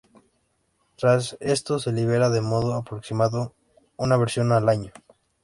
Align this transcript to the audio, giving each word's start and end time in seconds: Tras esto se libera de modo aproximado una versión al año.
Tras 0.95 1.37
esto 1.41 1.77
se 1.77 1.91
libera 1.91 2.31
de 2.31 2.41
modo 2.41 2.73
aproximado 2.73 3.53
una 3.97 4.17
versión 4.17 4.51
al 4.51 4.67
año. 4.67 4.91